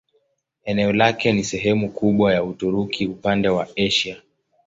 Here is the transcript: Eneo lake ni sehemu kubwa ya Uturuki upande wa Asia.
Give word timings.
Eneo 0.63 0.93
lake 0.93 1.31
ni 1.33 1.43
sehemu 1.43 1.89
kubwa 1.91 2.33
ya 2.33 2.43
Uturuki 2.43 3.07
upande 3.07 3.49
wa 3.49 3.67
Asia. 3.77 4.17